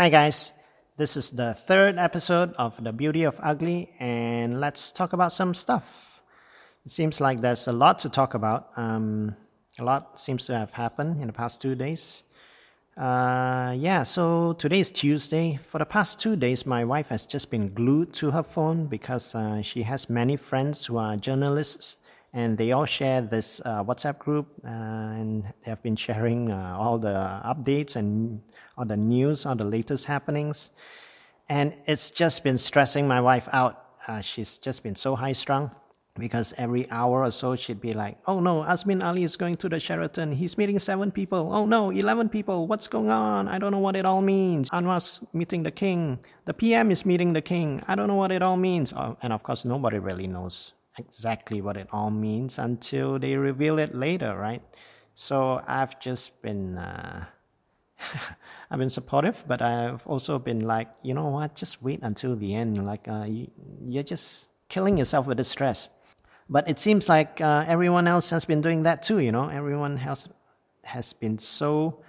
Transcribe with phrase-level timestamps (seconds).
[0.00, 0.52] Hi, guys.
[0.96, 5.52] This is the third episode of The Beauty of Ugly, and let's talk about some
[5.52, 5.84] stuff.
[6.86, 8.70] It seems like there's a lot to talk about.
[8.76, 9.36] Um,
[9.78, 12.22] a lot seems to have happened in the past two days.
[12.96, 15.60] Uh, yeah, so today is Tuesday.
[15.68, 19.34] For the past two days, my wife has just been glued to her phone because
[19.34, 21.98] uh, she has many friends who are journalists
[22.32, 26.74] and they all share this uh, WhatsApp group uh, and they have been sharing uh,
[26.78, 28.40] all the updates and
[28.80, 30.70] all the news, all the latest happenings.
[31.48, 33.84] And it's just been stressing my wife out.
[34.08, 35.70] Uh, she's just been so high strung
[36.18, 39.68] because every hour or so she'd be like, oh no, Azmin Ali is going to
[39.68, 40.32] the Sheraton.
[40.32, 41.52] He's meeting seven people.
[41.52, 42.66] Oh no, 11 people.
[42.66, 43.48] What's going on?
[43.48, 44.70] I don't know what it all means.
[44.70, 46.18] Anwar's meeting the king.
[46.46, 47.82] The PM is meeting the king.
[47.86, 48.94] I don't know what it all means.
[48.94, 53.78] Oh, and of course, nobody really knows exactly what it all means until they reveal
[53.78, 54.62] it later, right?
[55.14, 56.78] So I've just been.
[56.78, 57.26] Uh,
[58.70, 61.54] I've been supportive, but I've also been like, you know what?
[61.54, 62.84] Just wait until the end.
[62.84, 63.50] Like, uh, you,
[63.84, 65.88] you're just killing yourself with the stress.
[66.48, 69.20] But it seems like uh, everyone else has been doing that too.
[69.20, 70.28] You know, everyone has
[70.82, 72.02] has been so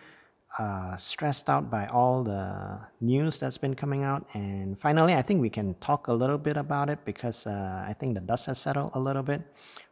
[0.58, 4.26] uh, stressed out by all the news that's been coming out.
[4.34, 7.94] And finally, I think we can talk a little bit about it because uh, I
[7.94, 9.42] think the dust has settled a little bit.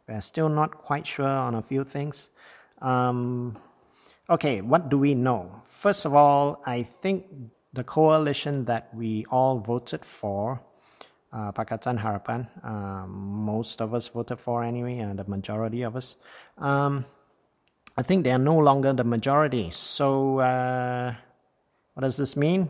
[0.08, 2.30] We're still not quite sure on a few things.
[2.82, 3.56] Um,
[4.30, 5.50] okay, what do we know?
[5.66, 7.26] First of all, I think
[7.72, 10.60] the coalition that we all voted for,
[11.32, 13.10] uh, Pakatan Harapan, um,
[13.44, 16.16] most of us voted for anyway, and the majority of us,
[16.58, 17.04] um,
[17.96, 19.70] I think they are no longer the majority.
[19.70, 21.14] So, uh,
[21.94, 22.68] what does this mean?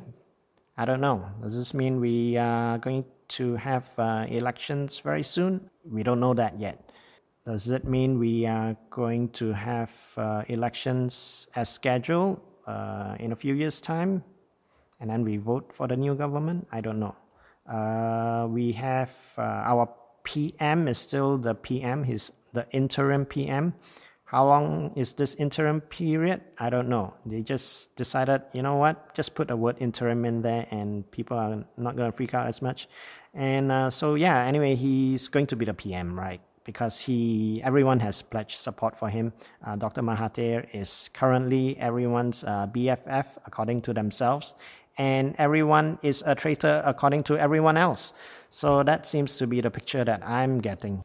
[0.76, 1.24] I don't know.
[1.42, 5.70] Does this mean we are going to have uh, elections very soon?
[5.84, 6.89] We don't know that yet.
[7.50, 12.40] Does it mean we are going to have uh, elections as scheduled?
[12.70, 14.22] uh, in a few years' time,
[15.00, 16.66] and then we vote for the new government.
[16.70, 17.16] I don't know.
[17.66, 19.88] Uh, we have uh, our
[20.24, 22.04] PM is still the PM.
[22.04, 23.74] He's the interim PM.
[24.24, 26.40] How long is this interim period?
[26.58, 27.14] I don't know.
[27.26, 31.36] They just decided, you know what, just put the word interim in there and people
[31.36, 32.88] are not going to freak out as much.
[33.34, 36.40] And uh, so, yeah, anyway, he's going to be the PM, right?
[36.64, 39.32] Because he everyone has pledged support for him.
[39.64, 40.02] Uh, Dr.
[40.02, 44.54] Mahathir is currently everyone's uh, BFF according to themselves,
[44.98, 48.12] and everyone is a traitor according to everyone else.
[48.50, 51.04] So that seems to be the picture that I'm getting.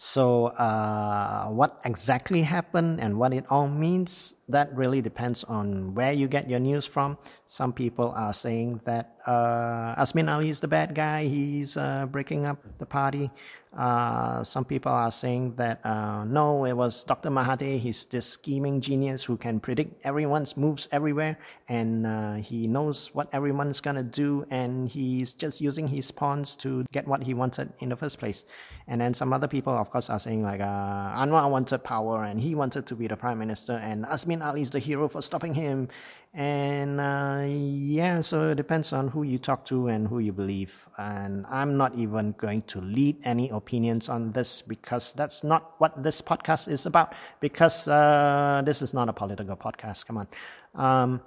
[0.00, 6.12] So, uh, what exactly happened and what it all means, that really depends on where
[6.12, 7.18] you get your news from.
[7.48, 12.46] Some people are saying that uh, Azmin Ali is the bad guy, he's uh, breaking
[12.46, 13.28] up the party.
[13.76, 17.30] Uh, some people are saying that uh, no, it was Dr.
[17.30, 17.78] Mahathir.
[17.78, 23.28] He's this scheming genius who can predict everyone's moves everywhere, and uh, he knows what
[23.32, 27.90] everyone's gonna do, and he's just using his pawns to get what he wanted in
[27.90, 28.44] the first place.
[28.88, 32.40] And then some other people, of course, are saying like uh, Anwar wanted power, and
[32.40, 35.52] he wanted to be the prime minister, and Azmin Ali is the hero for stopping
[35.52, 35.88] him,
[36.34, 40.86] and uh, yeah, so it depends on who you talk to and who you believe.
[40.98, 46.02] And I'm not even going to lead any opinions on this because that's not what
[46.02, 47.14] this podcast is about.
[47.40, 50.06] Because uh, this is not a political podcast.
[50.06, 50.28] Come on.
[50.74, 51.20] Um,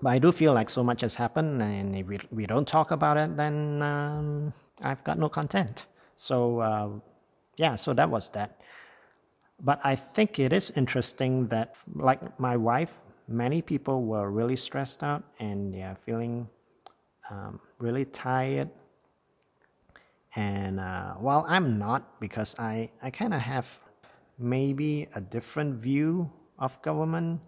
[0.00, 2.90] but I do feel like so much has happened, and if we, we don't talk
[2.90, 4.52] about it, then um,
[4.82, 5.86] I've got no content.
[6.16, 6.88] So, uh,
[7.56, 8.60] yeah, so that was that.
[9.62, 12.92] But I think it is interesting that, like my wife,
[13.28, 16.48] many people were really stressed out and they are feeling
[17.30, 18.70] um, really tired.
[20.34, 23.66] And uh, while I'm not, because I, I kind of have
[24.38, 27.40] maybe a different view of government,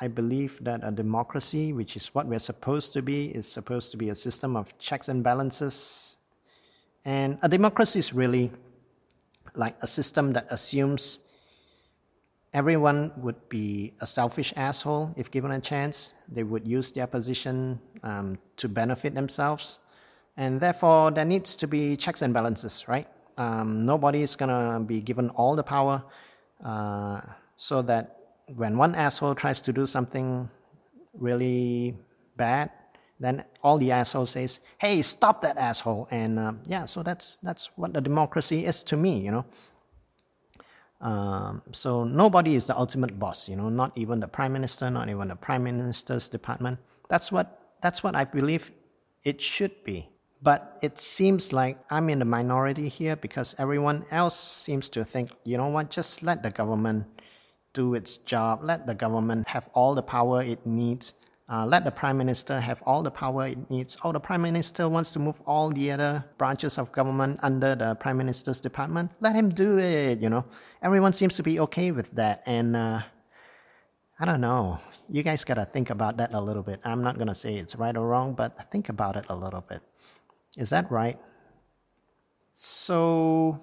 [0.00, 3.96] I believe that a democracy, which is what we're supposed to be, is supposed to
[3.96, 6.16] be a system of checks and balances.
[7.04, 8.52] And a democracy is really
[9.54, 11.18] like a system that assumes
[12.52, 16.14] everyone would be a selfish asshole if given a chance.
[16.28, 19.78] They would use their position um, to benefit themselves.
[20.36, 23.08] And therefore, there needs to be checks and balances, right?
[23.36, 26.02] Um, nobody is going to be given all the power
[26.64, 27.20] uh,
[27.56, 28.16] so that
[28.54, 30.48] when one asshole tries to do something
[31.12, 31.96] really
[32.36, 32.70] bad,
[33.20, 37.70] then all the assholes says, "Hey, stop that asshole!" And um, yeah, so that's that's
[37.76, 39.44] what the democracy is to me, you know.
[41.00, 45.08] Um, so nobody is the ultimate boss, you know, not even the prime minister, not
[45.08, 46.78] even the prime minister's department.
[47.08, 48.72] That's what that's what I believe
[49.22, 50.08] it should be.
[50.42, 55.30] But it seems like I'm in the minority here because everyone else seems to think,
[55.44, 57.06] you know what, just let the government
[57.74, 61.14] do its job, let the government have all the power it needs,
[61.50, 63.96] Uh, let the prime minister have all the power it needs.
[64.04, 67.94] Oh, the prime minister wants to move all the other branches of government under the
[67.94, 69.10] prime minister's department.
[69.20, 70.20] Let him do it.
[70.20, 70.44] You know,
[70.82, 73.00] everyone seems to be okay with that, and uh,
[74.20, 74.78] I don't know.
[75.08, 76.80] You guys gotta think about that a little bit.
[76.84, 79.80] I'm not gonna say it's right or wrong, but think about it a little bit.
[80.58, 81.18] Is that right?
[82.56, 83.58] So,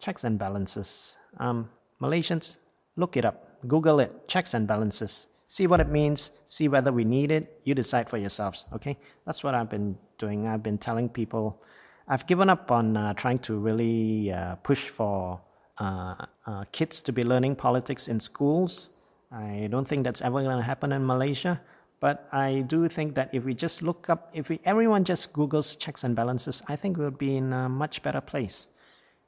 [0.00, 1.14] checks and balances.
[1.38, 1.70] Um,
[2.00, 2.56] Malaysians,
[2.96, 3.60] look it up.
[3.68, 4.26] Google it.
[4.26, 7.60] Checks and balances see what it means, see whether we need it.
[7.64, 8.64] You decide for yourselves.
[8.72, 8.96] Okay,
[9.26, 10.46] that's what I've been doing.
[10.46, 11.62] I've been telling people.
[12.08, 15.40] I've given up on uh, trying to really uh, push for
[15.78, 16.14] uh,
[16.46, 18.88] uh kids to be learning politics in schools.
[19.30, 21.60] I don't think that's ever going to happen in Malaysia.
[22.00, 25.78] But I do think that if we just look up, if we, everyone just Googles
[25.78, 28.68] checks and balances, I think we'll be in a much better place.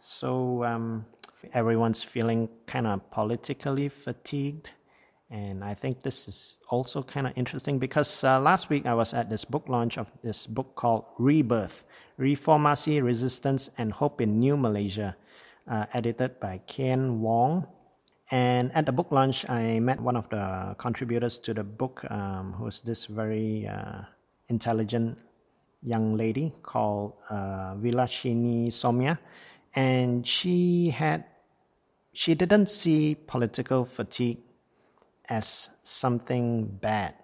[0.01, 1.05] So um,
[1.53, 4.71] everyone's feeling kind of politically fatigued
[5.35, 9.13] and I think this is also kind of interesting because uh, last week I was
[9.13, 11.83] at this book launch of this book called Rebirth
[12.21, 15.17] Reformasi, Resistance, and Hope in New Malaysia,
[15.69, 17.67] uh, edited by Kean Wong.
[18.31, 22.53] And at the book launch, I met one of the contributors to the book, um,
[22.53, 24.03] who's this very uh,
[24.49, 25.19] intelligent
[25.83, 29.19] young lady called uh, Vilashini Somiah.
[29.75, 31.25] And she had,
[32.13, 34.44] she didn't see political fatigue
[35.29, 37.15] as something bad.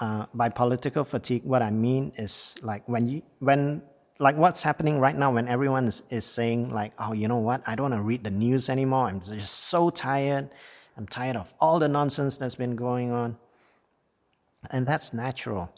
[0.00, 3.80] Uh, by political fatigue, what I mean is like when you when
[4.18, 7.62] like what's happening right now when everyone is, is saying like, oh, you know what?
[7.66, 9.06] I don't want to read the news anymore.
[9.06, 10.50] I'm just so tired.
[10.96, 13.36] I'm tired of all the nonsense that's been going on,
[14.70, 15.72] and that's natural.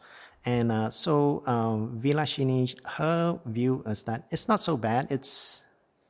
[0.44, 5.08] And uh, so um, Vilashini, her view is that it's not so bad.
[5.10, 5.62] It's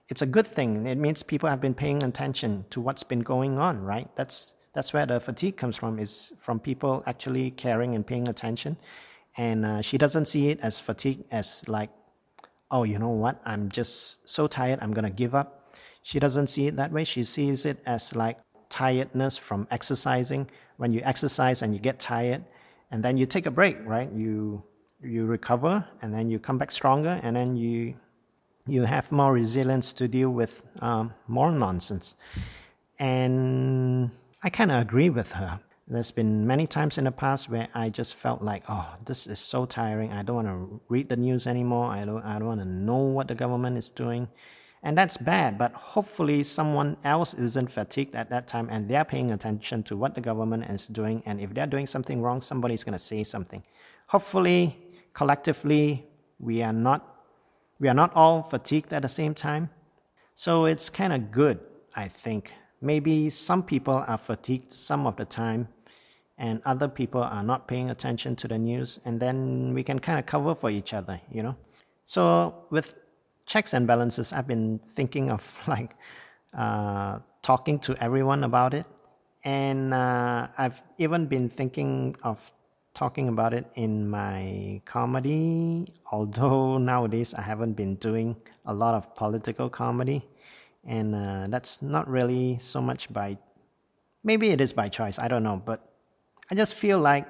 [0.08, 0.86] it's a good thing.
[0.86, 4.08] It means people have been paying attention to what's been going on, right?
[4.16, 8.76] That's that's where the fatigue comes from is from people actually caring and paying attention.
[9.36, 11.90] And uh, she doesn't see it as fatigue as like
[12.70, 13.40] oh you know what?
[13.44, 15.72] I'm just so tired i'm to give up.
[16.02, 17.04] She doesn't see it that way.
[17.04, 18.38] She sees it as like
[18.68, 20.48] tiredness from exercising.
[20.76, 22.44] When you exercise and you get tired
[22.90, 24.10] and then you take a break right?
[24.12, 24.62] You
[25.02, 27.94] you recover and then you come back stronger and then you
[28.66, 32.16] you have more resilience to deal with um, more nonsense.
[32.98, 34.10] And
[34.46, 35.58] I kind of agree with her.
[35.88, 39.40] There's been many times in the past where I just felt like, oh, this is
[39.40, 40.12] so tiring.
[40.12, 41.90] I don't want to read the news anymore.
[41.90, 44.28] I don't, I don't want to know what the government is doing.
[44.84, 49.32] And that's bad, but hopefully someone else isn't fatigued at that time and they're paying
[49.32, 51.24] attention to what the government is doing.
[51.26, 53.64] And if they're doing something wrong, somebody's going to say something.
[54.06, 54.78] Hopefully,
[55.12, 56.06] collectively,
[56.38, 57.16] we are not,
[57.80, 59.70] we are not all fatigued at the same time.
[60.36, 61.58] So it's kind of good,
[61.96, 65.68] I think, Maybe some people are fatigued some of the time,
[66.38, 70.18] and other people are not paying attention to the news, and then we can kind
[70.18, 71.56] of cover for each other, you know.
[72.04, 72.94] So with
[73.46, 75.96] checks and balances, I've been thinking of like
[76.56, 78.86] uh, talking to everyone about it,
[79.44, 82.38] and uh, I've even been thinking of
[82.92, 85.86] talking about it in my comedy.
[86.12, 88.36] Although nowadays I haven't been doing
[88.66, 90.26] a lot of political comedy
[90.86, 93.36] and uh, that's not really so much by
[94.24, 95.88] maybe it is by choice i don't know but
[96.50, 97.26] i just feel like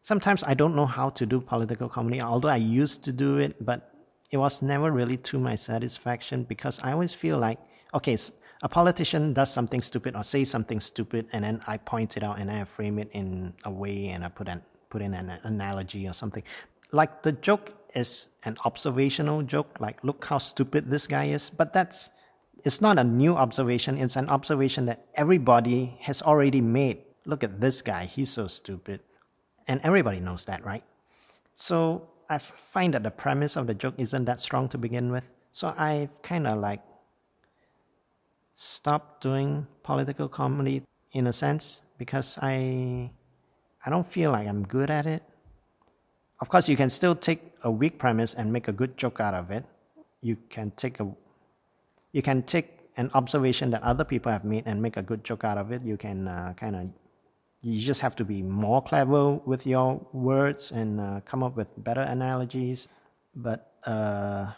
[0.00, 3.64] sometimes i don't know how to do political comedy although i used to do it
[3.64, 3.90] but
[4.30, 7.58] it was never really to my satisfaction because i always feel like
[7.94, 8.16] okay
[8.62, 12.38] a politician does something stupid or say something stupid and then i point it out
[12.38, 14.62] and i frame it in a way and i put an
[14.94, 16.44] put in an analogy or something.
[16.92, 21.50] Like the joke is an observational joke, like look how stupid this guy is.
[21.50, 22.10] But that's
[22.64, 26.98] it's not a new observation, it's an observation that everybody has already made.
[27.26, 29.00] Look at this guy, he's so stupid.
[29.66, 30.84] And everybody knows that, right?
[31.54, 35.24] So I find that the premise of the joke isn't that strong to begin with.
[35.52, 36.80] So I've kind of like
[38.54, 40.82] stopped doing political comedy
[41.12, 43.10] in a sense because I
[43.84, 45.22] I don't feel like I'm good at it.
[46.40, 49.34] Of course, you can still take a weak premise and make a good joke out
[49.34, 49.64] of it.
[50.20, 51.08] You can take a
[52.12, 55.42] you can take an observation that other people have made and make a good joke
[55.42, 55.82] out of it.
[55.82, 56.82] You can uh, kind of
[57.62, 61.68] you just have to be more clever with your words and uh, come up with
[61.78, 62.88] better analogies.
[63.34, 64.52] But uh,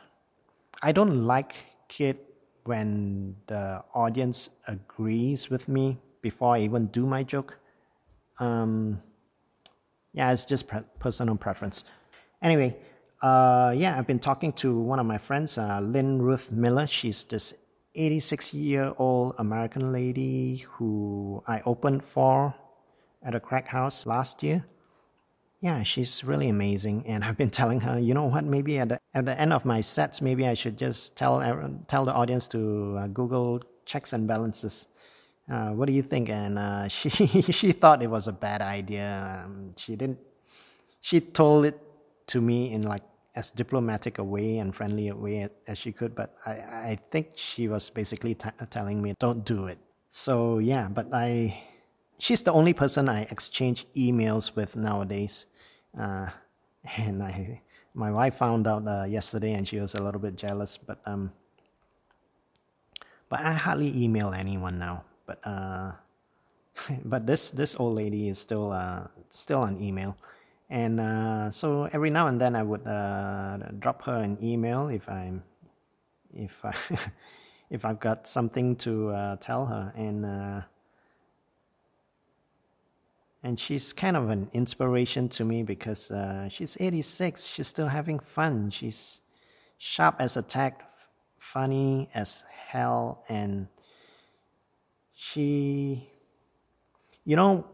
[0.82, 1.54] I don't like
[1.98, 2.34] it
[2.64, 7.56] when the audience agrees with me before I even do my joke.
[8.40, 9.00] Um,
[10.12, 11.84] yeah, it's just pre- personal preference.
[12.42, 12.76] Anyway,
[13.22, 16.86] uh, yeah, I've been talking to one of my friends, uh, Lynn Ruth Miller.
[16.86, 17.54] She's this
[17.94, 22.54] 86 year old American lady who I opened for
[23.22, 24.64] at a crack house last year.
[25.60, 28.44] Yeah, she's really amazing, and I've been telling her, you know what?
[28.44, 31.40] Maybe at the at the end of my sets, maybe I should just tell
[31.88, 34.86] tell the audience to uh, Google checks and balances.
[35.50, 36.28] Uh, what do you think?
[36.28, 37.08] And uh, she
[37.40, 39.42] she thought it was a bad idea.
[39.44, 40.18] Um, she didn't.
[41.00, 41.80] She told it
[42.28, 43.02] to me in like
[43.34, 46.52] as diplomatic a way and friendly a way as she could, but I
[46.92, 49.78] I think she was basically t- telling me don't do it.
[50.10, 51.60] So yeah, but I
[52.18, 55.46] she's the only person I exchange emails with nowadays.
[55.98, 56.28] Uh,
[56.96, 57.60] and I,
[57.94, 60.78] my wife found out uh, yesterday, and she was a little bit jealous.
[60.78, 61.32] But um,
[63.28, 65.04] but I hardly email anyone now.
[65.26, 65.92] But uh,
[67.04, 70.16] but this this old lady is still uh still on email,
[70.68, 75.08] and uh, so every now and then I would uh drop her an email if
[75.08, 75.42] I'm
[76.34, 76.74] if I
[77.70, 79.92] if I've got something to uh, tell her.
[79.96, 80.26] And.
[80.26, 80.60] Uh,
[83.42, 88.18] and she's kind of an inspiration to me because uh, she's 86 she's still having
[88.18, 88.70] fun.
[88.70, 89.20] She's
[89.78, 90.90] sharp as a tack
[91.38, 93.22] funny as hell.
[93.28, 93.68] And
[95.14, 96.10] she
[97.24, 97.64] you know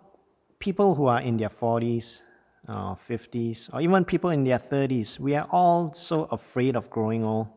[0.58, 2.20] people who are in their 40s
[2.68, 6.88] Uh, or 50s or even people in their 30s we are all so afraid of
[6.90, 7.48] growing old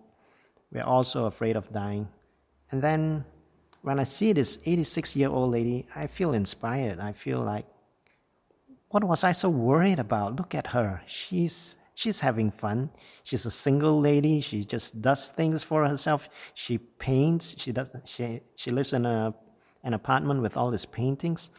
[0.72, 2.08] we're also afraid of dying
[2.72, 3.24] and then
[3.84, 7.68] when i see this 86 year old lady i feel inspired i feel like
[8.96, 10.38] what was I so worried about?
[10.38, 11.02] Look at her.
[11.06, 12.92] She's she's having fun.
[13.26, 14.40] She's a single lady.
[14.40, 16.30] She just does things for herself.
[16.54, 17.56] She paints.
[17.58, 17.90] She does.
[18.06, 19.34] She she lives in a
[19.84, 21.50] an apartment with all these paintings,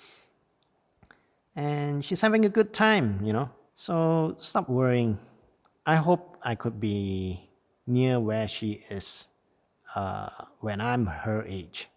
[1.57, 3.21] and she's having a good time.
[3.25, 3.51] You know.
[3.75, 5.19] So stop worrying.
[5.85, 7.51] I hope I could be
[7.87, 9.29] near where she is
[9.95, 10.29] uh,
[10.61, 11.89] when I'm her age.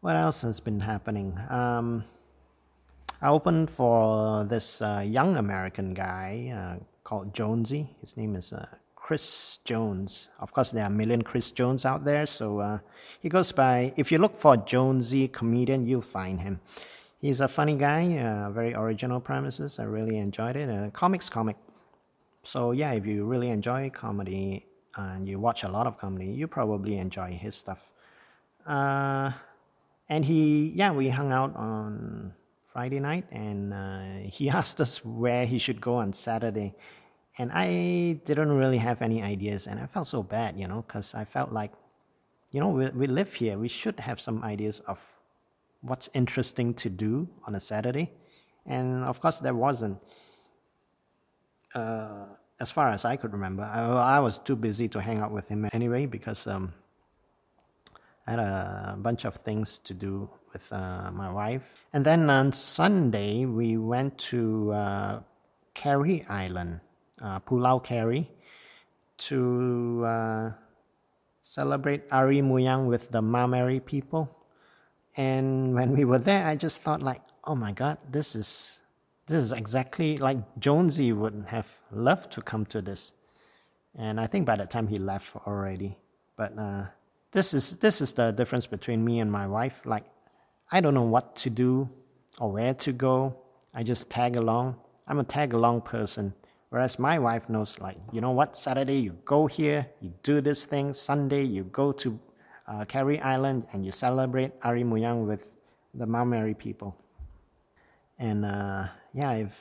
[0.00, 1.38] What else has been happening?
[1.50, 2.04] Um,
[3.20, 7.94] I opened for this uh, young American guy uh, called Jonesy.
[8.00, 10.30] His name is uh, Chris Jones.
[10.38, 12.78] Of course, there are a million Chris Jones out there, so uh,
[13.20, 13.92] he goes by.
[13.96, 16.60] If you look for Jonesy comedian, you'll find him.
[17.20, 19.78] He's a funny guy, uh, very original premises.
[19.78, 20.70] I really enjoyed it.
[20.70, 21.56] Uh, comics, comic.
[22.44, 24.64] So yeah, if you really enjoy comedy
[24.96, 27.80] and you watch a lot of comedy, you probably enjoy his stuff.
[28.66, 32.32] and he, yeah, we hung out on
[32.72, 36.74] Friday night, and uh, he asked us where he should go on Saturday.
[37.38, 41.14] And I didn't really have any ideas, and I felt so bad, you know, because
[41.14, 41.72] I felt like,
[42.50, 43.58] you know, we, we live here.
[43.58, 44.98] We should have some ideas of
[45.82, 48.12] what's interesting to do on a Saturday.
[48.66, 49.98] And of course, there wasn't.
[51.74, 52.26] Uh,
[52.58, 55.48] as far as I could remember, I, I, was too busy to hang out with
[55.48, 56.74] him anyway because um,
[58.26, 61.62] I had a bunch of things to do with uh, my wife.
[61.92, 65.20] And then on Sunday, we went to uh,
[65.74, 66.80] Carey Island,
[67.22, 68.28] uh, Pulau Carey,
[69.18, 70.50] to uh,
[71.42, 74.28] celebrate Ari Moyang with the Mah Meri people.
[75.16, 78.80] And when we were there, I just thought like, oh my God, this is
[79.26, 83.12] this is exactly like Jonesy would have loved to come to this.
[83.96, 85.98] And I think by the time he left already.
[86.36, 86.84] But uh,
[87.32, 89.82] this is this is the difference between me and my wife.
[89.84, 90.04] Like
[90.72, 91.88] I don't know what to do
[92.38, 93.36] or where to go.
[93.74, 94.76] I just tag along.
[95.06, 96.34] I'm a tag along person.
[96.70, 100.64] Whereas my wife knows, like, you know what, Saturday you go here, you do this
[100.64, 100.94] thing.
[100.94, 102.18] Sunday you go to
[102.66, 102.84] uh,
[103.22, 105.48] Island and you celebrate Ari Moyang with
[105.94, 106.96] the Mah Meri people.
[108.18, 109.52] And uh, yeah, if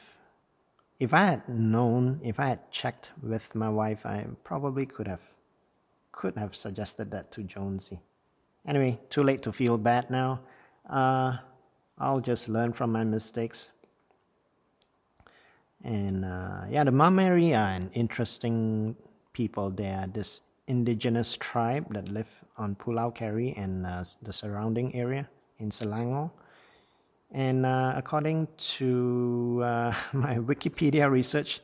[1.00, 5.22] if I had known, if I had checked with my wife, I probably could have
[6.12, 8.00] could have suggested that to Jonesy.
[8.68, 10.42] Anyway, too late to feel bad now
[10.90, 11.38] uh,
[11.98, 13.72] I'll just learn from my mistakes.
[15.84, 18.96] And uh, yeah, the Mah Meri are an interesting
[19.34, 19.70] people.
[19.70, 22.28] They are this indigenous tribe that live
[22.60, 26.30] on Pulau Carey and uh, the surrounding area in Selangor.
[27.32, 28.48] And uh, according
[28.78, 31.62] to uh, my Wikipedia research,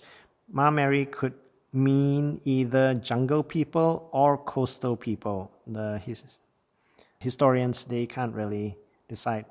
[0.52, 1.34] Mah Meri could
[1.74, 5.52] mean either jungle people or coastal people.
[5.68, 6.40] The his,
[7.20, 9.46] historians they can't really decide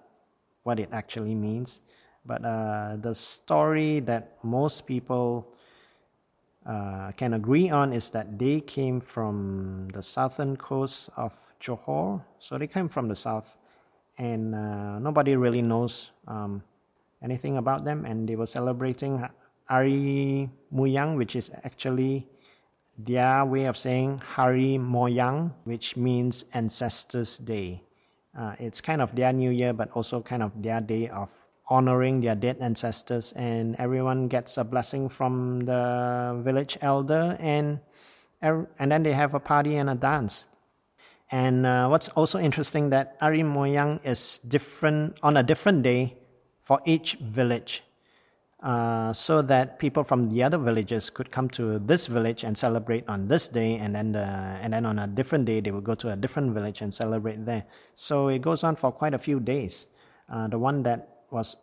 [0.63, 1.83] what it actually means.
[2.25, 5.54] But uh, the story that most people
[6.67, 12.23] uh, can agree on is that they came from the southern coast of Johor.
[12.39, 13.47] So they came from the south,
[14.19, 16.63] and uh, nobody really knows um,
[17.23, 18.05] anything about them.
[18.05, 19.23] And they were celebrating
[19.69, 22.27] Ari Moyang, which is actually
[22.99, 27.83] their way of saying Hari Moyang, which means Ancestors' Day
[28.35, 31.31] Uh, it's kind of their new year, but also kind of their day of
[31.69, 37.81] honoring their dead ancestors, and everyone gets a blessing from the village elder, and
[38.43, 40.45] and then they have a party and a dance.
[41.31, 46.19] And uh, what's also interesting that Ari Moyang is different on a different day
[46.61, 47.83] for each village.
[48.63, 53.07] Uh, so that people from the other villages could come to this village and celebrate
[53.09, 55.95] on this day, and then the, and then on a different day they will go
[55.95, 57.65] to a different village and celebrate there.
[57.95, 59.85] So it goes on for quite a few days.
[60.33, 61.57] Uh, the one that was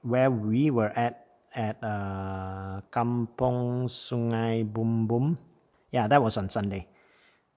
[0.00, 5.36] where we were at at uh, Kampong Sungai Bumbun,
[5.92, 6.88] yeah, that was on Sunday.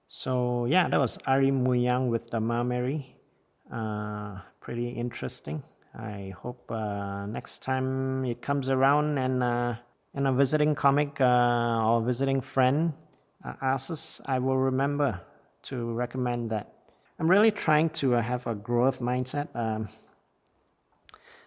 [0.08, 3.16] So yeah, that was Ari Moyang with the Mah Meri.
[3.72, 5.64] Uh, pretty interesting.
[5.96, 9.76] I hope uh, next time it comes around and uh,
[10.14, 12.94] and a visiting comic uh, or visiting friend
[13.44, 15.20] uh, asks, I will remember
[15.64, 16.74] to recommend that.
[17.20, 19.48] I'm really trying to uh, have a growth mindset.
[19.56, 19.88] Um,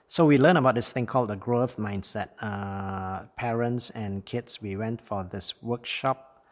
[0.08, 2.30] so we learned about this thing called the growth mindset.
[2.40, 6.42] Uh, parents and kids, we went for this workshop.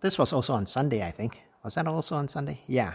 [0.00, 1.40] this was also on Sunday, I think.
[1.64, 2.60] Was that also on Sunday?
[2.66, 2.94] Yeah.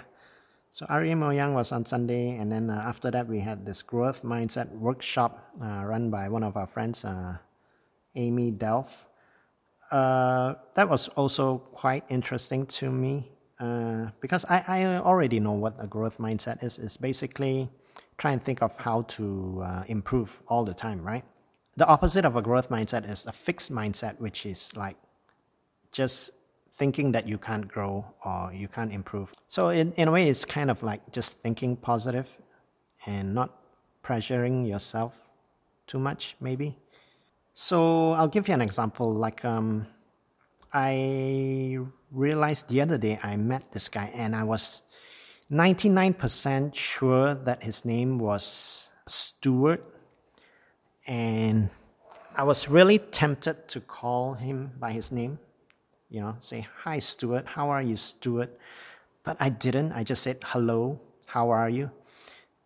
[0.72, 4.22] So Ari Moyang was on Sunday, and then uh, after that we had this growth
[4.22, 7.38] mindset workshop uh, run by one of our friends, uh,
[8.16, 9.10] Amy Delph.
[9.92, 15.74] Uh, that was also quite interesting to me uh, because I, I already know what
[15.80, 16.78] a growth mindset is.
[16.78, 17.70] It's basically
[18.20, 21.24] try and think of how to uh, improve all the time, right?
[21.78, 24.98] The opposite of a growth mindset is a fixed mindset, which is like
[25.92, 26.32] just
[26.78, 29.34] thinking that you can't grow or you can't improve.
[29.48, 32.28] So in, in a way, it's kind of like just thinking positive
[33.06, 33.58] and not
[34.04, 35.14] pressuring yourself
[35.88, 36.78] too much, maybe.
[37.54, 39.14] So I'll give you an example.
[39.14, 39.88] Like um,
[40.74, 41.80] I
[42.12, 44.82] realized the other day I met this guy and I was
[45.52, 49.84] 99% sure that his name was Stuart.
[51.08, 51.70] And
[52.36, 55.40] I was really tempted to call him by his name
[56.10, 58.58] you know, say, Hi, Stuart, how are you, Stuart?
[59.24, 59.92] But I didn't.
[59.94, 61.92] I just said, Hello, how are you?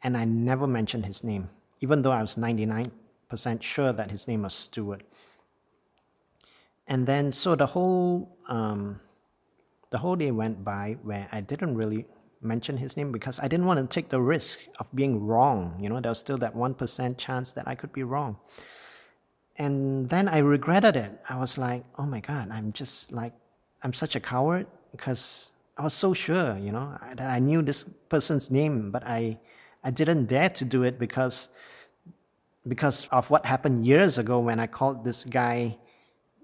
[0.01, 1.49] And I never mentioned his name,
[1.81, 2.91] even though I was 99%
[3.61, 5.01] sure that his name was Stuart.
[6.87, 8.99] And then, so the whole, um,
[9.89, 12.05] the whole day went by where I didn't really
[12.43, 15.77] mention his name because I didn't want to take the risk of being wrong.
[15.79, 18.37] You know, there was still that 1% chance that I could be wrong
[19.57, 21.11] and then I regretted it.
[21.29, 23.33] I was like, oh my God, I'm just like,
[23.83, 27.85] I'm such a coward because I was so sure, you know, that I knew this
[28.09, 29.39] person's name, but I,
[29.83, 31.49] I didn't dare to do it because,
[32.67, 35.77] because of what happened years ago when I called this guy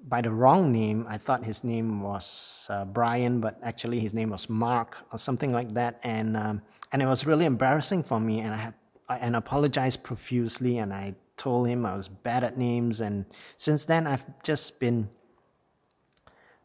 [0.08, 1.06] by the wrong name.
[1.10, 5.52] I thought his name was uh, Brian, but actually his name was Mark or something
[5.52, 8.74] like that, and um, and it was really embarrassing for me, and I had
[9.08, 13.26] I, and apologized profusely, and I told him I was bad at names, and
[13.58, 15.10] since then I've just been.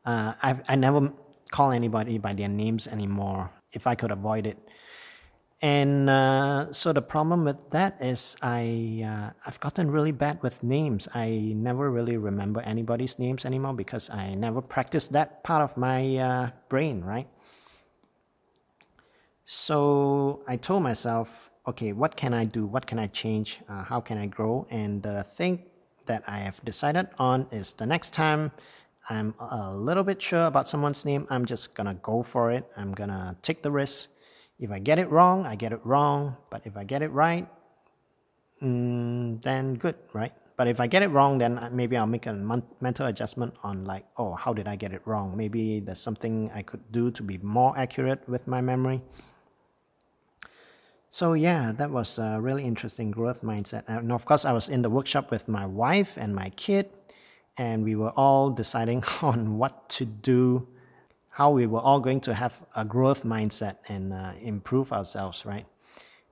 [0.05, 1.13] Uh, I've I never
[1.51, 4.59] call anybody by their names anymore if I could avoid it.
[5.63, 10.63] And uh, so the problem with that is I uh, I've gotten really bad with
[10.63, 11.09] names.
[11.15, 16.17] I never really remember anybody's names anymore because I never practiced that part of my
[16.17, 17.29] uh, brain, right?
[19.47, 22.67] So I told myself okay, what can I do?
[22.67, 23.61] What can I change?
[23.69, 24.67] Uh, how can I grow?
[24.71, 25.63] And the thing
[26.07, 28.53] that I have decided on is the next time
[29.09, 32.71] I'm a little bit sure about someone's name, I'm just gonna go for it.
[32.77, 34.09] I'm gonna take the risk.
[34.59, 36.37] If I get it wrong, I get it wrong.
[36.51, 37.49] But if I get it right,
[38.63, 40.33] mm, then good, right?
[40.57, 42.33] But if I get it wrong, then maybe I'll make a
[42.81, 45.37] mental adjustment on like, oh, how did I get it wrong?
[45.37, 49.03] Maybe there's something I could do to be more accurate with my memory.
[51.11, 53.85] So yeah, that was a really interesting growth mindset.
[53.89, 56.91] And of course, I was in the workshop with my wife and my kid,
[57.57, 60.69] and we were all deciding on what to do,
[61.35, 65.67] how we were all going to have a growth mindset and uh, improve ourselves, right?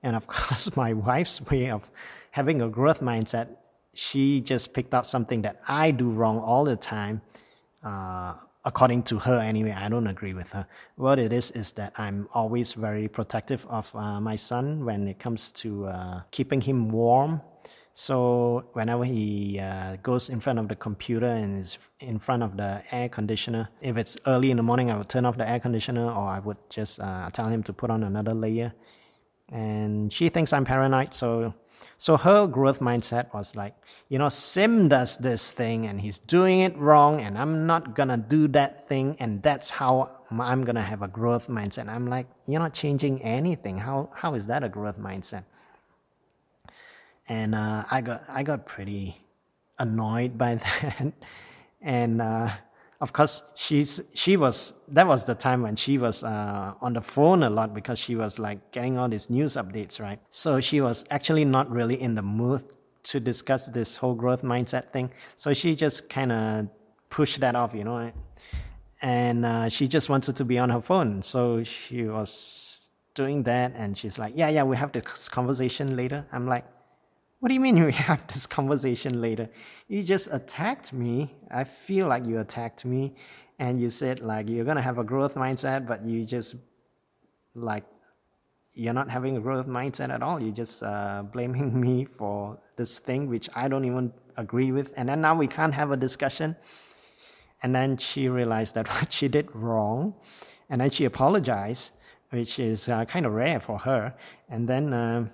[0.01, 1.89] And of course, my wife's way of
[2.31, 3.47] having a growth mindset,
[3.93, 7.21] she just picked out something that I do wrong all the time.
[7.83, 8.35] Uh,
[8.65, 12.29] according to her anyway i don't agree with her what it is is that i'm
[12.33, 17.41] always very protective of uh, my son when it comes to uh, keeping him warm
[17.93, 22.57] so whenever he uh, goes in front of the computer and is in front of
[22.57, 25.59] the air conditioner if it's early in the morning i would turn off the air
[25.59, 28.73] conditioner or i would just uh, tell him to put on another layer
[29.49, 31.53] and she thinks i'm paranoid so
[31.97, 33.75] so her growth mindset was like,
[34.09, 38.17] you know, Sim does this thing and he's doing it wrong, and I'm not gonna
[38.17, 41.87] do that thing, and that's how I'm gonna have a growth mindset.
[41.87, 43.77] I'm like, you're not changing anything.
[43.77, 45.45] How how is that a growth mindset?
[47.27, 49.17] And uh, I got I got pretty
[49.79, 51.13] annoyed by that,
[51.81, 52.49] and uh,
[52.99, 57.01] of course she's she was that was the time when she was uh, on the
[57.01, 60.19] phone a lot because she was like getting all these news updates, right?
[60.31, 62.63] So she was actually not really in the mood
[63.03, 65.11] to discuss this whole growth mindset thing.
[65.37, 66.67] So she just kind of
[67.09, 68.11] pushed that off, you know
[69.03, 71.21] and uh, she just wanted to be on her phone.
[71.21, 76.25] So she was doing that, and she's like, "Yeah, yeah, we have this conversation later."
[76.31, 76.65] I'm like,
[77.43, 79.49] "What do you mean we have this conversation later?
[79.89, 81.35] You just attacked me.
[81.51, 83.15] I feel like you attacked me,
[83.59, 86.55] and you said like you're gonna have a growth mindset, but you just
[87.53, 87.83] like."
[88.75, 90.41] You're not having a growth mindset at all.
[90.41, 94.91] You're just uh, blaming me for this thing which I don't even agree with.
[94.97, 96.55] And then now we can't have a discussion
[97.63, 100.13] and then she realized that what she did wrong.
[100.69, 101.91] And then she apologized,
[102.29, 104.13] which is uh, kind of rare for her.
[104.49, 105.27] And then, uh,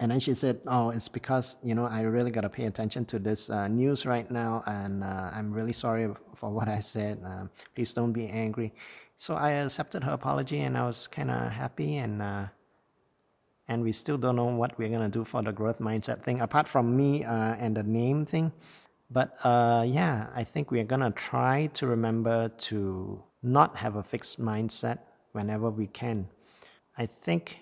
[0.00, 3.04] and then she said, "Oh, it's because you know I really got to pay attention
[3.06, 7.20] to this uh, news right now, and uh, I'm really sorry for what I said.
[7.24, 8.74] Uh, please don't be angry."
[9.16, 11.96] So I accepted her apology, and I was kind of happy.
[11.96, 12.46] And uh,
[13.68, 16.68] and we still don't know what we're gonna do for the growth mindset thing, apart
[16.68, 18.52] from me and the name thing.
[19.10, 24.40] But uh, yeah, I think we're gonna try to remember to not have a fixed
[24.40, 24.98] mindset
[25.32, 26.28] whenever we can.
[26.96, 27.58] I think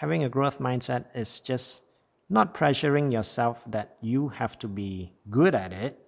[0.00, 1.82] having a growth mindset is just
[2.30, 6.00] not pressuring yourself that you have to be good at it.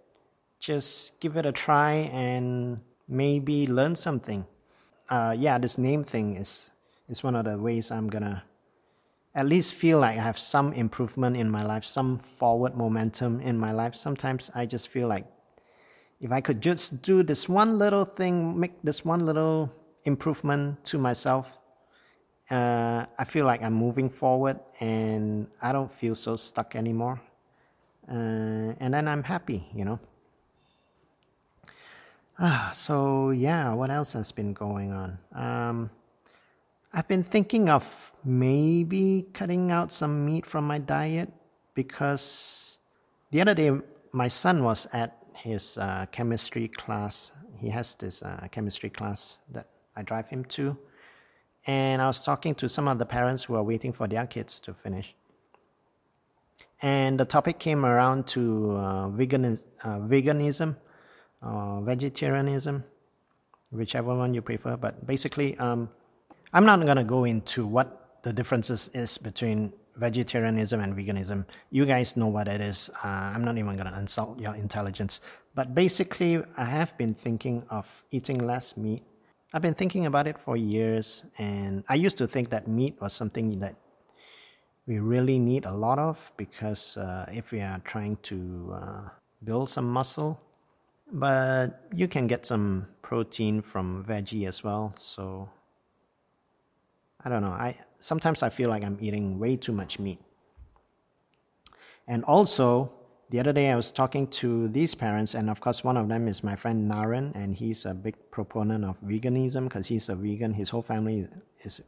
[0.59, 4.47] Just give it a try and maybe learn something.
[5.11, 6.71] Uh, yeah, this name thing is
[7.11, 8.43] is one of the ways I'm gonna
[9.35, 13.59] at least feel like I have some improvement in my life, some forward momentum in
[13.59, 13.95] my life.
[13.95, 15.27] Sometimes I just feel like
[16.19, 19.71] if I could just do this one little thing, make this one little
[20.07, 21.59] improvement to myself,
[22.51, 27.21] uh, I feel like I'm moving forward and I don't feel so stuck anymore.
[28.09, 30.01] Uh, and then I'm happy, you know.
[32.39, 35.19] Ah, so yeah, what else has been going on?
[35.35, 35.91] Um,
[36.93, 37.85] I've been thinking of
[38.25, 41.31] maybe cutting out some meat from my diet
[41.75, 42.79] because
[43.31, 43.71] the other day
[44.13, 47.31] my son was at his uh, chemistry class.
[47.59, 50.77] He has this uh, chemistry class that I drive him to.
[51.67, 54.59] And I was talking to some of the parents who are waiting for their kids
[54.61, 55.15] to finish.
[56.81, 60.77] And the topic came around to uh, uh, veganism,
[61.41, 62.83] uh, vegetarianism,
[63.71, 64.77] whichever one you prefer.
[64.77, 65.89] But basically, um,
[66.53, 71.45] I'm not going to go into what the differences is between vegetarianism and veganism.
[71.71, 72.91] You guys know what it is.
[73.05, 75.21] Uh, I'm not even going to insult your intelligence.
[75.55, 79.03] But basically, I have been thinking of eating less meat.
[79.55, 83.13] I've been thinking about it for years, and I used to think that meat was
[83.13, 83.75] something that
[84.87, 89.09] we really need a lot of because uh, if we are trying to uh,
[89.45, 90.41] build some muscle,
[91.13, 94.95] but you can get some protein from veggie as well.
[94.99, 95.51] So
[97.23, 97.51] I don't know.
[97.51, 100.21] I sometimes I feel like I'm eating way too much meat.
[102.09, 102.91] And also,
[103.33, 106.29] the other day I was talking to these parents, and of course, one of them
[106.29, 110.53] is my friend Naren, and he's a big proponent of veganism because he's a vegan.
[110.53, 111.27] His whole family
[111.65, 111.81] is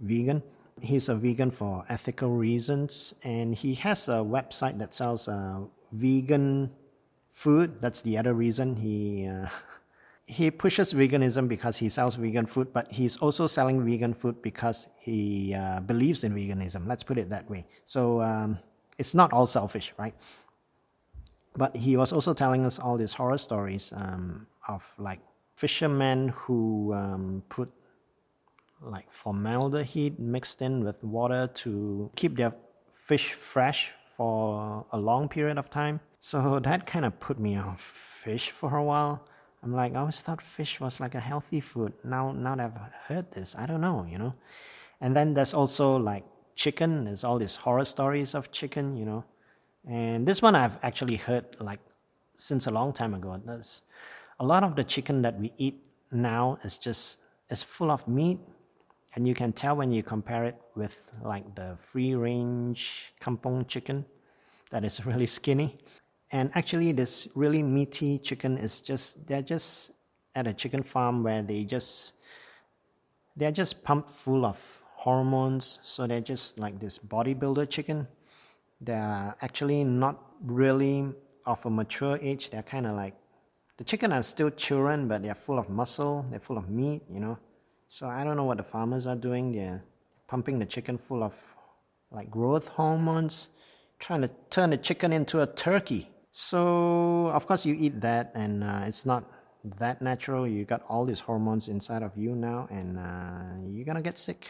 [0.00, 0.42] vegan.
[0.82, 5.60] He's a vegan for ethical reasons, and he has a website that sells uh,
[5.92, 6.68] vegan
[7.30, 7.80] food.
[7.80, 9.28] That's the other reason he.
[9.28, 9.46] Uh,
[10.26, 14.88] he pushes veganism because he sells vegan food, but he's also selling vegan food because
[14.98, 16.88] he uh, believes in veganism.
[16.88, 17.68] Let's put it that way.
[17.86, 18.58] So um,
[18.98, 20.14] it's not all selfish, right?
[21.58, 25.18] But he was also telling us all these horror stories um, of like
[25.56, 27.68] fishermen who um, put
[28.80, 32.52] like formaldehyde mixed in with water to keep their
[32.92, 35.98] fish fresh for a long period of time.
[36.20, 37.80] So that kind of put me off
[38.22, 39.26] fish for a while.
[39.64, 41.92] I'm like, I always thought fish was like a healthy food.
[42.04, 44.34] Now, now that I've heard this, I don't know, you know.
[45.00, 47.06] And then there's also like chicken.
[47.06, 49.24] There's all these horror stories of chicken, you know.
[49.88, 51.80] And this one I've actually heard like
[52.36, 53.40] since a long time ago.
[53.44, 53.82] There's
[54.38, 57.18] a lot of the chicken that we eat now is just
[57.50, 58.38] is full of meat,
[59.14, 64.04] and you can tell when you compare it with like the free range kampong chicken
[64.70, 65.78] that is really skinny
[66.30, 69.92] and actually, this really meaty chicken is just, they're just
[70.34, 72.12] at a chicken farm where they just,
[73.36, 74.58] they're just pumped full of
[74.94, 75.78] hormones.
[75.82, 78.06] So they're just like this bodybuilder chicken.
[78.80, 81.08] They're actually not really
[81.46, 82.50] of a mature age.
[82.50, 83.14] They're kind of like
[83.78, 87.20] the chicken are still children, but they're full of muscle, they're full of meat, you
[87.20, 87.38] know.
[87.88, 89.52] So I don't know what the farmers are doing.
[89.52, 89.82] They're
[90.26, 91.34] pumping the chicken full of
[92.10, 93.48] like growth hormones,
[93.98, 96.10] trying to turn the chicken into a turkey.
[96.32, 99.24] So of course you eat that, and uh, it's not
[99.78, 100.46] that natural.
[100.46, 104.46] You got all these hormones inside of you now, and uh, you're gonna get sick.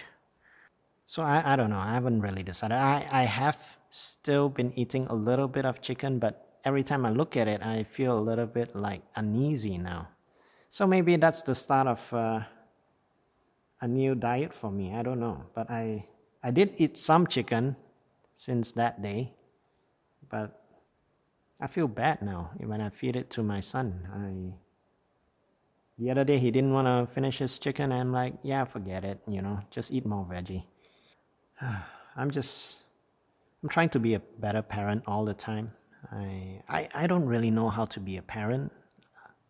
[1.09, 1.79] So I, I don't know.
[1.79, 2.75] I haven't really decided.
[2.75, 3.57] I, I have
[3.88, 7.64] still been eating a little bit of chicken, but every time I look at it,
[7.64, 10.09] I feel a little bit like uneasy now.
[10.68, 12.40] So maybe that's the start of uh,
[13.81, 14.94] a new diet for me.
[14.94, 16.05] I don't know, but I
[16.44, 17.75] I did eat some chicken
[18.35, 19.33] since that day,
[20.29, 20.62] but
[21.59, 24.07] I feel bad now when I feed it to my son.
[24.12, 24.53] I
[25.99, 29.21] the other day he didn't want to finish his chicken, I'm like, yeah, forget it.
[29.27, 30.64] You know, just eat more veggie.
[32.16, 32.79] I'm just
[33.62, 35.73] I'm trying to be a better parent all the time.
[36.12, 38.73] I, I, I don't really know how to be a parent,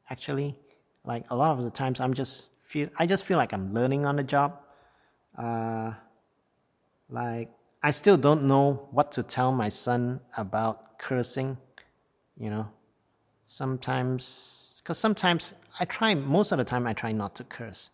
[0.09, 0.59] actually.
[1.05, 4.07] Like a lot of the times, I'm just feel I just feel like I'm learning
[4.07, 4.59] on the job.
[5.37, 5.93] Uh,
[7.11, 7.51] like
[7.83, 11.59] I still don't know what to tell my son about cursing.
[12.37, 12.69] You know,
[13.45, 17.91] sometimes because sometimes I try most of the time I try not to curse.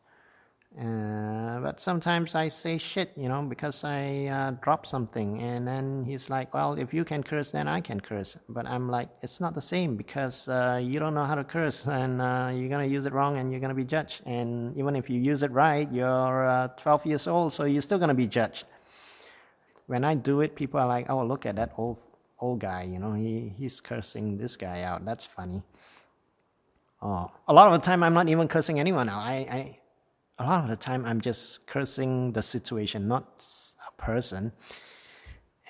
[0.76, 6.04] Uh, but sometimes I say shit, you know, because I uh, drop something, and then
[6.04, 9.40] he's like, "Well, if you can curse, then I can curse." But I'm like, it's
[9.40, 12.86] not the same because uh, you don't know how to curse, and uh, you're gonna
[12.86, 14.22] use it wrong, and you're gonna be judged.
[14.26, 18.00] And even if you use it right, you're uh, 12 years old, so you're still
[18.00, 18.64] gonna be judged.
[19.86, 22.00] When I do it, people are like, "Oh, look at that old
[22.40, 25.04] old guy, you know, he he's cursing this guy out.
[25.04, 25.62] That's funny."
[27.00, 29.20] Oh, a lot of the time, I'm not even cursing anyone out.
[29.20, 29.78] I, I
[30.38, 33.44] a lot of the time I'm just cursing the situation, not
[33.86, 34.52] a person.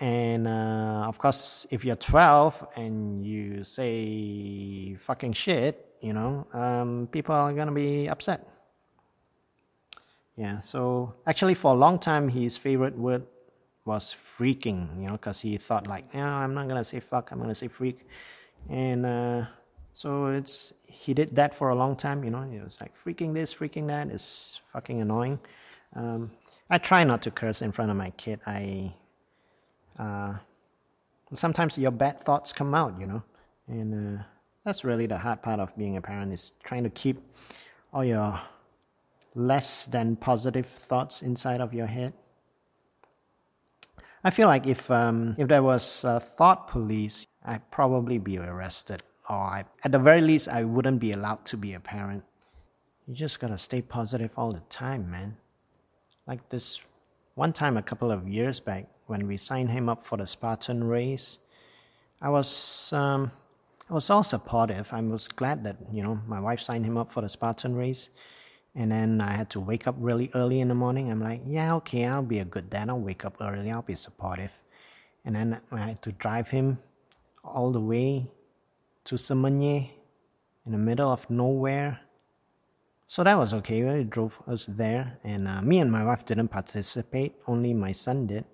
[0.00, 7.08] And uh, of course, if you're 12 and you say fucking shit, you know, um,
[7.12, 8.48] people are gonna be upset.
[10.36, 13.22] Yeah, so actually, for a long time, his favorite word
[13.84, 17.38] was freaking, you know, because he thought, like, no, I'm not gonna say fuck, I'm
[17.38, 18.00] gonna say freak.
[18.68, 19.44] And uh,
[19.92, 22.24] so it's he did that for a long time.
[22.24, 24.08] You know, it was like freaking this, freaking that.
[24.08, 25.38] It's fucking annoying.
[25.94, 26.30] Um,
[26.70, 28.40] I try not to curse in front of my kid.
[28.46, 28.94] I
[29.98, 30.34] uh,
[31.34, 33.22] sometimes your bad thoughts come out, you know,
[33.68, 34.22] and uh,
[34.64, 37.20] that's really the hard part of being a parent is trying to keep
[37.92, 38.40] all your
[39.34, 42.12] less than positive thoughts inside of your head.
[44.22, 49.02] I feel like if um, if there was a thought police, I'd probably be arrested
[49.28, 52.22] or I, at the very least, I wouldn't be allowed to be a parent.
[53.06, 55.36] You just gotta stay positive all the time, man.
[56.26, 56.80] Like this
[57.34, 60.84] one time a couple of years back when we signed him up for the Spartan
[60.84, 61.38] race,
[62.22, 63.30] I was um,
[63.90, 64.88] I was all supportive.
[64.92, 68.08] I was glad that you know my wife signed him up for the Spartan race,
[68.74, 71.10] and then I had to wake up really early in the morning.
[71.10, 72.88] I'm like, yeah, okay, I'll be a good dad.
[72.88, 73.70] I'll wake up early.
[73.70, 74.52] I'll be supportive,
[75.24, 76.78] and then I had to drive him
[77.42, 78.26] all the way
[79.04, 79.90] to Semenyih
[80.66, 82.00] in the middle of nowhere.
[83.06, 83.84] So that was okay.
[83.84, 87.34] We drove us there, and uh, me and my wife didn't participate.
[87.46, 88.44] Only my son did,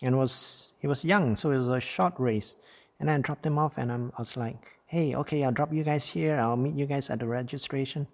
[0.00, 2.54] and was he was young, so it was a short race.
[2.98, 5.82] And I dropped him off, and I'm, I was like, "Hey, okay, I'll drop you
[5.82, 6.38] guys here.
[6.38, 8.06] I'll meet you guys at the registration."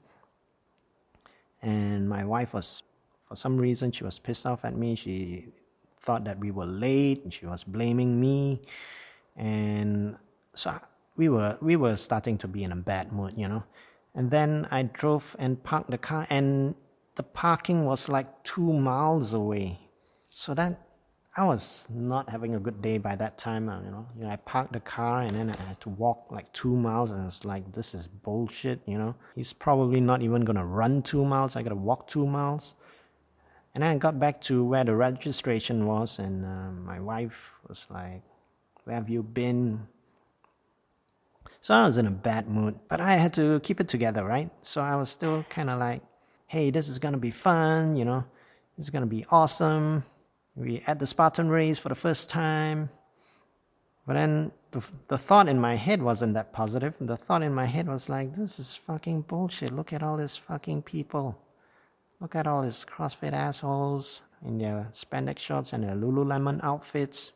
[1.61, 2.83] And my wife was,
[3.29, 4.97] for some reason, she was pissed off at me.
[4.97, 5.53] She
[6.01, 7.23] thought that we were late.
[7.23, 8.63] And she was blaming me,
[9.37, 10.17] and
[10.55, 10.81] so
[11.17, 13.63] we were we were starting to be in a bad mood, you know.
[14.15, 16.75] And then I drove and parked the car, and
[17.17, 19.81] the parking was like two miles away.
[20.31, 20.81] So that
[21.35, 23.69] I was not having a good day by that time.
[23.69, 26.27] Uh, you know, you know, I parked the car and then I had to walk
[26.31, 28.81] like two miles, and it's like this is bullshit.
[28.87, 31.57] You know, he's probably not even gonna run two miles.
[31.57, 32.75] I gotta walk two miles.
[33.75, 37.87] And then I got back to where the registration was, and uh, my wife was
[37.89, 38.23] like,
[38.85, 39.89] "Where have you been?
[41.63, 44.51] So I was in a bad mood, but I had to keep it together, right?
[44.63, 46.03] So I was still kind of like,
[46.49, 48.25] hey, this is going to be fun, you know,
[48.77, 50.05] this is going to be awesome.
[50.57, 52.91] We at the Spartan race for the first time.
[54.09, 56.95] But then the, the thought in my head wasn't that positive.
[57.01, 59.73] The thought in my head was like, this is fucking bullshit.
[59.73, 61.39] Look at all these fucking people.
[62.21, 67.31] Look at all these CrossFit assholes in their spandex shorts and their Lululemon outfits.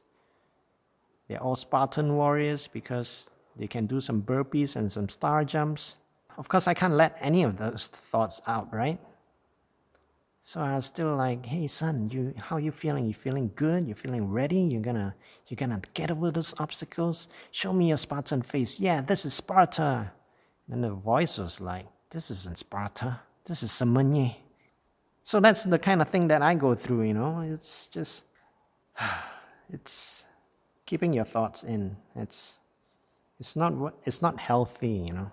[1.29, 5.97] They're all Spartan warriors because they can do some burpees and some star jumps.
[6.37, 8.99] Of course, I can't let any of those thoughts out, right?
[10.43, 13.07] So I was still like, "Hey, son, you how you feeling?
[13.07, 13.89] You feeling good?
[13.89, 14.61] You feeling ready?
[14.61, 15.15] You're gonna
[15.49, 17.29] you're gonna get over those obstacles?
[17.51, 18.79] Show me your Spartan face.
[18.79, 20.13] Yeah, this is Sparta."
[20.71, 23.21] And the voice was like, This isn't Sparta.
[23.45, 24.35] This is Semenyih.
[25.25, 27.41] So that's the kind of thing that I go through, you know.
[27.41, 28.25] It's just,
[29.71, 30.25] it's
[30.85, 31.97] keeping your thoughts in.
[32.15, 32.59] It's,
[33.39, 35.31] it's not, it's not healthy, you know.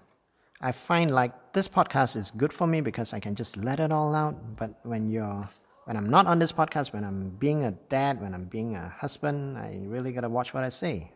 [0.62, 3.92] I find like this podcast is good for me because I can just let it
[3.92, 4.56] all out.
[4.56, 5.50] But when you're,
[5.86, 8.88] when I'm not on this podcast, when I'm being a dad, when I'm being a
[8.88, 11.12] husband, I really gotta watch what I say.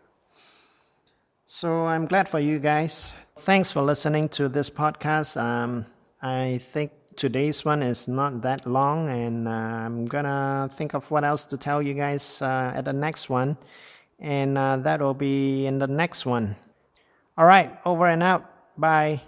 [1.45, 3.13] So I'm glad for you guys.
[3.39, 5.41] Thanks for listening to this podcast.
[5.41, 5.85] Um,
[6.21, 11.23] I think today's one is not that long, and uh, I'm gonna think of what
[11.23, 13.55] else to tell you guys uh, at the next one,
[14.19, 16.57] and uh, that will be in the next one.
[17.37, 18.45] All right, over and out.
[18.77, 19.21] Bye.